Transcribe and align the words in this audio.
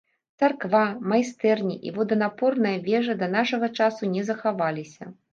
Царква, 0.41 0.79
майстэрні 1.11 1.75
і 1.89 1.91
воданапорная 1.97 2.71
вежа 2.87 3.13
да 3.19 3.27
нашага 3.35 3.69
часу 3.81 4.09
не 4.15 4.23
захаваліся. 4.31 5.03